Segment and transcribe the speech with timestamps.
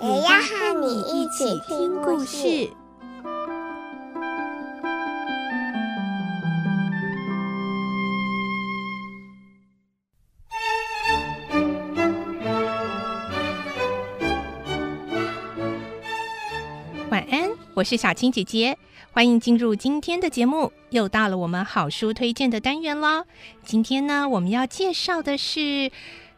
[0.00, 2.70] 也要和你一起听故事。
[17.10, 18.78] 晚安，我是小青姐姐，
[19.10, 20.72] 欢迎进入今天的节目。
[20.90, 23.24] 又到了我们好书推荐的单元喽。
[23.64, 25.90] 今天呢，我们要介绍的是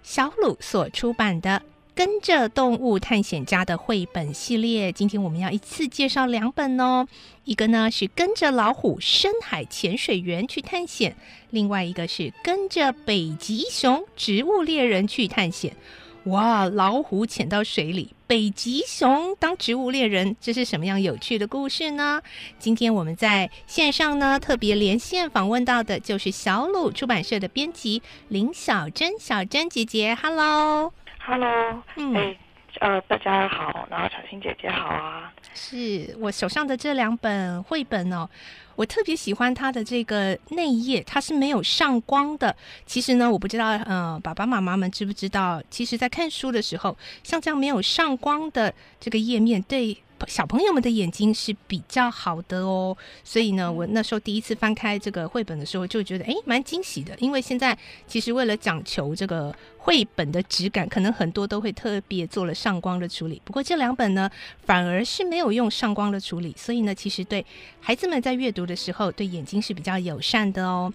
[0.03, 1.61] 小鲁所出版的。
[1.95, 7.07] 跟着动物探险家的绘本系列，今天我们要一次介绍两本哦。
[7.45, 11.17] 一个呢是跟着老虎深海潜水员去探险，
[11.51, 15.77] 另外一个是跟着北极熊植物猎人去探险。
[16.25, 22.21] 哇，老虎潜到水里，北极熊当植物猎人，这是什么样有趣的故事呢？
[22.59, 30.93] 今天我们在线上呢特别连线访问到的就是小鲁出版社的编辑林小珍，小珍姐姐，Hello。
[31.31, 32.37] Hello，嗯，哎，
[32.81, 38.29] 呃，大家好，然后小青姐姐好啊，是我手上的这两本绘本哦，
[38.75, 42.57] 我特别喜欢它的这个内页，它是没有上光的。
[42.85, 49.97] 其实呢，我不知道，嗯、呃，爸爸妈妈们知不知道，其实在看书的时候，像这样没有上光的这个页面，对。
[50.29, 57.17] 小朋友们的眼睛是比较好的哦，所以呢，我那时候第一次翻开这个绘本的时候，就觉得诶蛮惊喜的。
[57.21, 57.75] 因为现在
[58.07, 59.51] 其实为了讲求这个
[59.83, 63.41] 绘本的质感，可能很多都会特别做了上光的处理。
[63.45, 64.31] 不过这两本呢，
[64.67, 67.45] 反而是没有用上光的处理，所以呢，其实对
[67.81, 70.93] 孩子们在阅读的时候，对眼睛是比较友善的哦。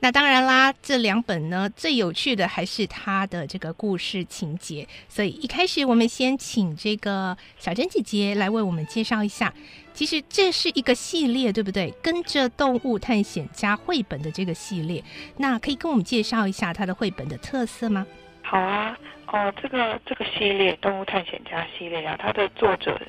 [0.00, 4.88] 那当然啦，这两本呢，最有趣的还是它的这个故事情节。
[5.10, 9.52] 所以一开始我们先请这个小珍姐姐来为我们介绍一下。
[9.94, 11.92] 其实这是一个系列，对不对？
[12.02, 15.04] 跟着动物探险家绘本的这个系列，
[15.36, 18.06] 那可以跟我们介绍一下它的绘本的特色吗？
[18.52, 18.94] 好啊，
[19.28, 23.00] 哦，这个这个系列动物探险家系列啊，它的作者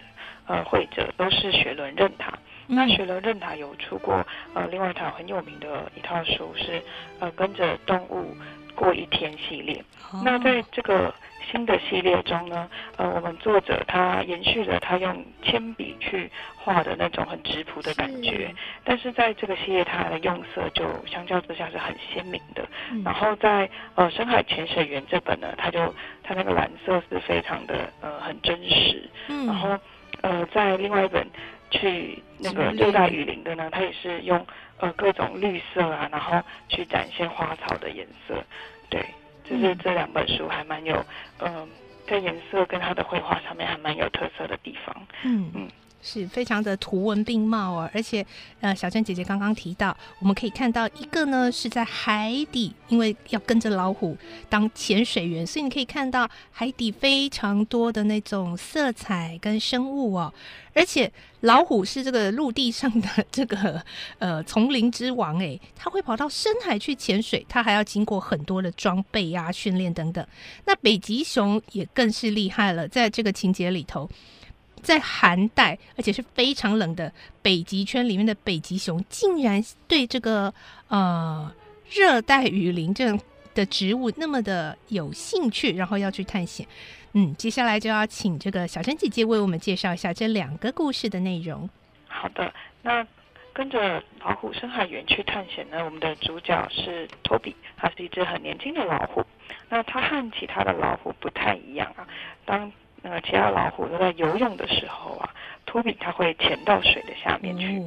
[0.47, 2.31] 呃绘者都是雪伦任塔。
[2.65, 6.81] 那雪伦任塔有出过呃，另外一套很有名的一套书是
[7.19, 8.33] 呃，跟着动物
[8.73, 9.83] 过一天系列。
[10.23, 11.13] 那在这个
[11.53, 16.27] 新的系列中呢，呃，我们作者他延续了他用铅笔去
[16.57, 18.51] 画的那种很质朴的感觉，
[18.83, 22.67] 但是在这个系列它的用色就相较之下是很鲜明的。
[23.05, 25.93] 然后在呃深海潜水员这本呢，它就
[26.23, 29.07] 它那个蓝色是非常的呃很真实。
[29.45, 29.77] 然后
[30.21, 31.23] 呃在另外一本。
[31.75, 34.45] 去那个热带雨林的呢，它也是用
[34.77, 36.39] 呃各种绿色啊，然后
[36.69, 38.35] 去展现花草的颜色。
[38.91, 39.03] 对，
[39.43, 40.95] 就是这两本书还蛮有，
[41.39, 41.67] 嗯、呃，
[42.07, 45.07] 在颜色跟它的绘画上面还蛮有特色的地方。
[45.23, 45.67] 嗯嗯。
[46.03, 48.23] 是非常的图文并茂哦，而且，
[48.59, 54.17] 呃，小珍姐姐刚刚提到，我们可以看到一个呢是在海底，因为要跟着老虎
[54.49, 60.33] 当潜水员，所以你可以看到海底非常多的那种色彩跟生物哦，
[60.73, 61.09] 而且
[61.39, 63.81] 老虎是这个陆地上的这个
[64.19, 70.25] 呃丛林之王诶，它会跑到深海去潜水，它还要经过很多的装备啊、训练等等。
[70.65, 74.09] 那北极熊也更是厉害了，在这个情节里头。
[74.83, 77.11] 在寒带，而且是非常冷的
[77.41, 80.53] 北极圈里面的北极熊，竟然对这个
[80.89, 81.51] 呃
[81.89, 83.19] 热带雨林这样
[83.55, 86.67] 的植物那么的有兴趣，然后要去探险。
[87.13, 91.69] 嗯，接下来就要请这个小珍姐姐为我们介绍一下这两个故事的内容。
[92.07, 93.05] 好的，那
[93.53, 99.23] 跟着老虎深海员去探险呢，我们的主角是托比，他是一只很年轻的老虎。
[99.69, 102.07] 那它和其他的老虎不太一样啊，
[102.45, 102.71] 当
[103.23, 105.29] 其他老虎都在游泳的时候啊，
[105.65, 107.81] 托比他会潜到水的下面去。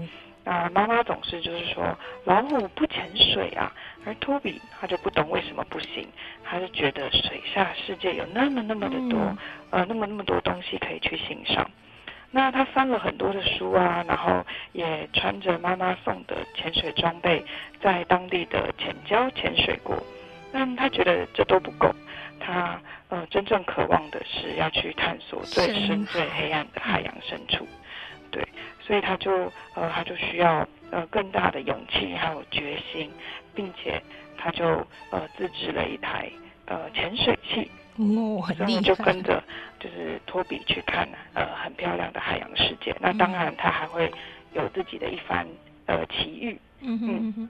[0.44, 3.72] 那妈妈总是就是说老虎不潜水啊，
[4.04, 6.06] 而托比他就不懂为什么不行，
[6.44, 9.36] 他就觉得水下世界有那么那么的多，
[9.70, 11.68] 呃，那么那么多东西可以去欣赏。
[12.30, 17.44] 那他翻了很多的书啊，然后也穿着妈妈送的潜水装备，
[17.80, 19.96] 在当地的浅礁潜水过，
[20.52, 21.92] 但他觉得这都不够。
[22.38, 27.66] 他呃真正渴望的是要去探索最深最黑暗的海洋深处，
[28.30, 28.46] 对，
[28.80, 33.10] 所以他就呃他就需要呃更大的勇气还有决心，
[33.54, 34.00] 并且
[34.36, 34.64] 他就
[35.10, 36.30] 呃自制了一台
[36.66, 38.82] 呃潜水器，哦，很厉害。
[38.82, 39.42] 就跟着
[39.80, 42.94] 就是托比去看呃很漂亮的海洋世界。
[43.00, 44.12] 那当然他还会
[44.52, 45.46] 有自己的一番
[45.86, 46.58] 呃奇遇。
[46.80, 47.48] 嗯哼嗯哼。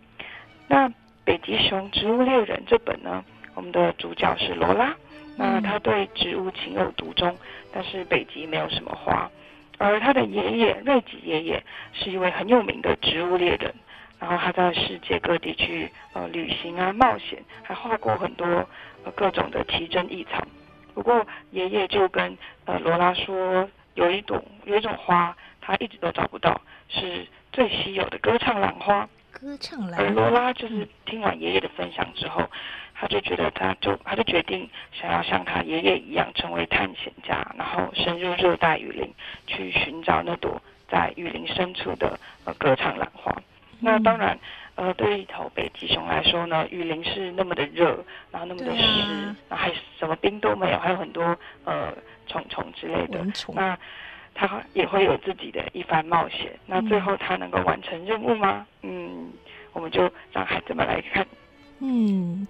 [0.68, 0.88] 那
[1.24, 3.24] 北极熊植物猎人这本呢，
[3.56, 4.94] 我们的主角是罗拉。
[5.38, 7.36] 那他对植物情有独钟，
[7.70, 9.30] 但是北极没有什么花。
[9.76, 11.62] 而他的爷爷瑞吉爷爷
[11.92, 13.74] 是一位很有名的植物猎人，
[14.18, 18.46] 然后他在世界各地去呃旅行啊冒险，还画过很多
[19.04, 20.42] 呃各种的奇珍异草。
[20.94, 26.58] 不过爷爷就跟呃罗拉说，有一朵有一种花，他一直都找不到，
[26.88, 29.06] 是最稀有的歌唱兰花。
[29.32, 30.02] 歌唱兰花。
[30.02, 32.42] 而罗拉就是听完爷爷的分享之后。
[32.98, 39.12] 他就觉得，他就他就决定想要像他爷爷一样成为探险家，然后深入热带雨林
[39.46, 43.30] 去寻找那朵在雨林深处的呃歌唱兰花。
[43.32, 43.42] 嗯、
[43.80, 44.38] 那当然，
[44.76, 51.92] 呃，对于一头北极熊来说呢，雨林是那么的热，然后那么的湿，啊、然后还什么冰都没有，还有很多呃
[52.26, 53.30] 虫虫之类的。
[53.32, 53.78] 虫那
[54.34, 56.52] 他也会有自己的一番冒险。
[56.52, 58.66] 嗯、那最后他能够完成任务吗？
[58.80, 59.30] 嗯，
[59.74, 61.26] 我们就让孩子们来看。
[61.80, 62.46] 嗯。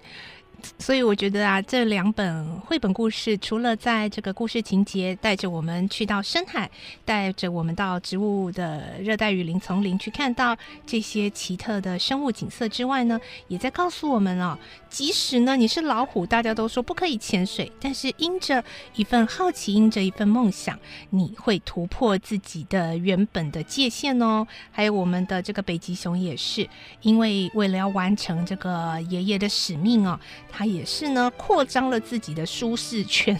[0.79, 6.69] 所以我觉得啊，这两本绘本故事，除了在这个故事情节带着我们去到深海，
[7.05, 14.57] 带着我们到植物的热带雨林丛林去看到这些奇特的生物景色之外呢，也在告诉我们哦，
[14.89, 18.63] 即使呢你是老虎，大家都说不可以潜水，但是因着
[18.95, 20.77] 一份好奇，因着一份梦想，
[21.11, 24.45] 你会突破自己的原本的界限哦。
[24.71, 26.67] 还有我们的这个北极熊也是，
[27.01, 30.19] 因为为了要完成这个爷爷的使命哦。
[30.51, 33.39] 他也是呢，扩张了自己的舒适圈，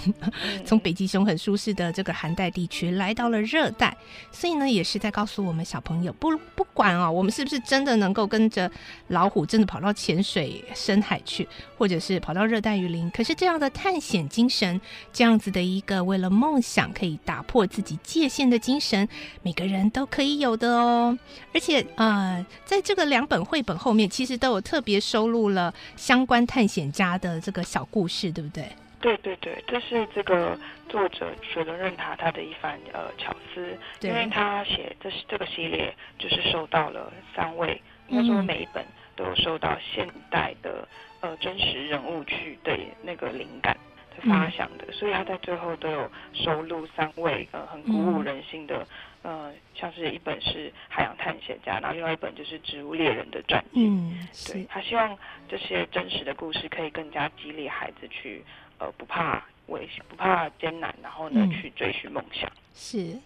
[0.66, 3.96] 从北极熊很舒适的这个寒带地区来到了热带，
[4.32, 8.70] 所以呢，也是在告诉我们小朋友，不不管啊、哦，我们是不是真的能够跟着
[9.08, 14.82] 老虎真的跑到浅水深海去，或者是跑到热带雨林，可是这样的探险精神，
[15.14, 19.08] 这样子的一个为了梦想可以打破自己界限的精神，
[19.44, 21.18] 每个人都可以有的哦。
[21.54, 28.68] 而且呃，在这个两本绘本后面，其实都有特别收录了相关探险家的这个小故事，对不对？
[29.00, 30.58] 对对对，这是这个
[30.90, 38.84] 作者水伦任塔他的一番呃巧思，因为他写这是这个系列，就是收到了三位，应该说每一本
[39.18, 40.88] 都有受到现代的
[41.20, 43.76] 呃真实人物去对那个灵感
[44.16, 48.78] 的发想的，嗯、所以他在最后都有收录三位呃很鼓舞人心的。
[48.78, 48.88] 嗯
[49.24, 53.86] 呃，像是一本是海洋探险家，然后另外一本就是植物猎人的传记。
[53.86, 55.18] 嗯，对，他希望
[55.50, 58.42] 这些真实的故事可以更加激励孩子去，
[58.78, 62.50] 呃，不怕危险，不怕艰难，然后呢，嗯、去追寻梦想。
[62.74, 63.20] 是。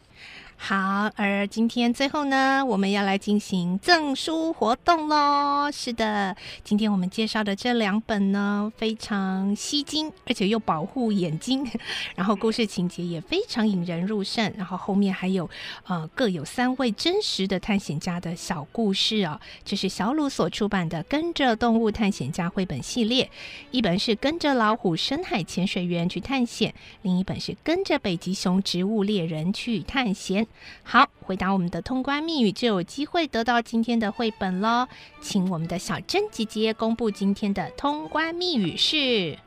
[0.63, 5.71] 好，而今天最后呢，我们要来进行赠书活动喽。
[5.73, 11.67] 是的，今天我们介绍的这两本呢，非常吸睛，而且又保护眼睛，
[12.15, 15.49] 然后故事情节也非常引人入胜，然后后面还有
[15.87, 19.41] 呃各有三位真实的探险家的小故事哦。
[19.65, 23.27] 这是小鲁所出版的《跟着动物探险家》绘本系列，
[23.71, 26.71] 一本是跟着老虎深海潜水员去探险，
[27.01, 30.47] 另一本是跟着北极熊植物猎人去探险。
[30.83, 34.87] 好，回答我们的通关密语就有机会得到今天的绘本喽，
[35.21, 39.37] 请我们的小珍姐姐公布今天的通关密语是。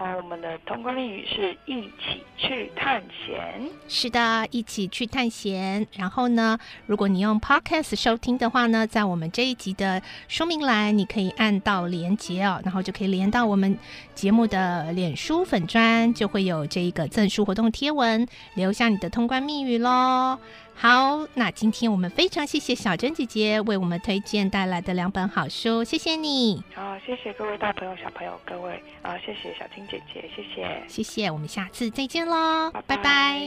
[0.00, 3.70] 哦，我们的通关密语是一起去探险。
[3.86, 5.86] 是的，一起去探险。
[5.94, 13.76] 然后呢，如果你用 Podcast 收听的话呢，在我们这一集的说明栏，你可以按到连结哦，然后就可以连到我们
[14.14, 20.38] 节目的脸书粉砖，就会有这一个赠书活动贴文，留下你的通关密语喽。
[20.80, 26.64] 好，那今天我们非常谢谢小珍姐姐为我们推荐带来的两本好书，谢谢你。
[26.74, 33.40] 好，谢谢各位大朋友、小朋友，各位啊，谢谢小青姐姐，谢谢，谢谢，我们下次再见喽，拜拜。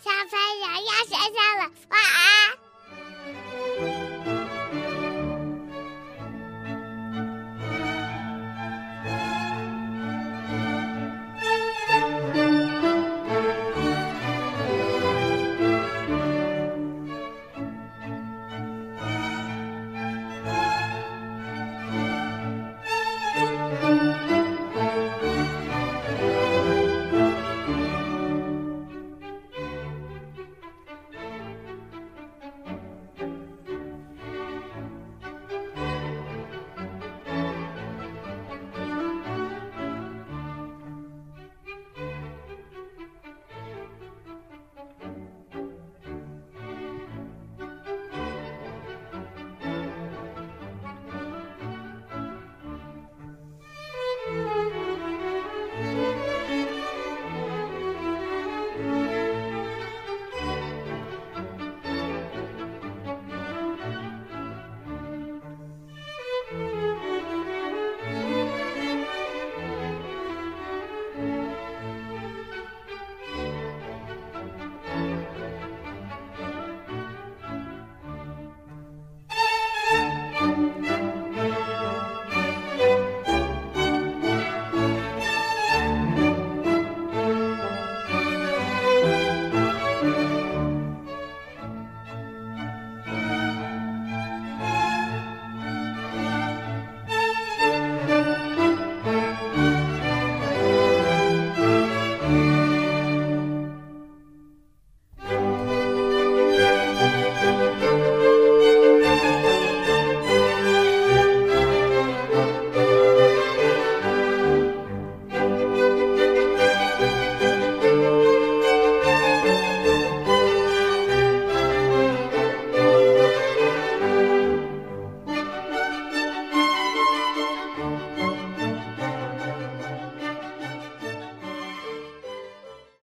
[0.00, 2.69] 小朋友要睡觉了，晚安。